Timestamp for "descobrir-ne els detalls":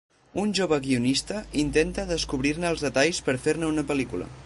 2.15-3.25